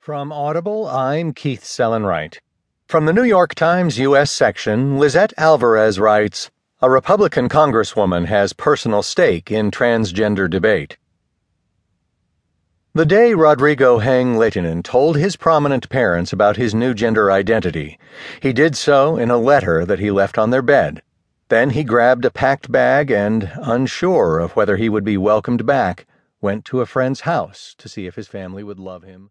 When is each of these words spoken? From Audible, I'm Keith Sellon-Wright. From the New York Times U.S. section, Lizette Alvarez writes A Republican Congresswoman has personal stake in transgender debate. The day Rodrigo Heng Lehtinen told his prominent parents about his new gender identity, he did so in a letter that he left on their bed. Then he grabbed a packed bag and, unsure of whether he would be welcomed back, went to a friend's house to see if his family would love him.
From 0.00 0.32
Audible, 0.32 0.86
I'm 0.86 1.34
Keith 1.34 1.62
Sellon-Wright. 1.62 2.40
From 2.88 3.04
the 3.04 3.12
New 3.12 3.22
York 3.22 3.54
Times 3.54 3.98
U.S. 3.98 4.32
section, 4.32 4.98
Lizette 4.98 5.34
Alvarez 5.36 6.00
writes 6.00 6.50
A 6.80 6.88
Republican 6.88 7.50
Congresswoman 7.50 8.24
has 8.24 8.54
personal 8.54 9.02
stake 9.02 9.52
in 9.52 9.70
transgender 9.70 10.48
debate. 10.48 10.96
The 12.94 13.04
day 13.04 13.34
Rodrigo 13.34 13.98
Heng 13.98 14.36
Lehtinen 14.36 14.82
told 14.82 15.18
his 15.18 15.36
prominent 15.36 15.90
parents 15.90 16.32
about 16.32 16.56
his 16.56 16.74
new 16.74 16.94
gender 16.94 17.30
identity, 17.30 17.98
he 18.40 18.54
did 18.54 18.76
so 18.76 19.18
in 19.18 19.30
a 19.30 19.36
letter 19.36 19.84
that 19.84 19.98
he 19.98 20.10
left 20.10 20.38
on 20.38 20.48
their 20.48 20.62
bed. 20.62 21.02
Then 21.50 21.68
he 21.68 21.84
grabbed 21.84 22.24
a 22.24 22.30
packed 22.30 22.72
bag 22.72 23.10
and, 23.10 23.52
unsure 23.56 24.38
of 24.38 24.56
whether 24.56 24.78
he 24.78 24.88
would 24.88 25.04
be 25.04 25.18
welcomed 25.18 25.66
back, 25.66 26.06
went 26.40 26.64
to 26.64 26.80
a 26.80 26.86
friend's 26.86 27.20
house 27.20 27.74
to 27.76 27.86
see 27.86 28.06
if 28.06 28.14
his 28.14 28.28
family 28.28 28.62
would 28.62 28.78
love 28.78 29.02
him. 29.02 29.28